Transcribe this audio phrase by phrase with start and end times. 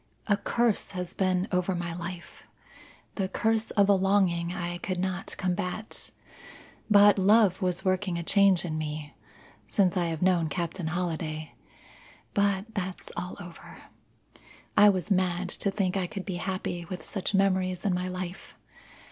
[0.25, 2.47] A curse has been over my life
[3.21, 6.09] the curse of a longing I could not combat.
[6.89, 9.13] But love was working a change in me.
[9.67, 11.53] Since I have known Captain Holliday
[12.33, 13.77] but that's all over.
[14.75, 18.57] I was mad to think I could be happy with such memories in my life.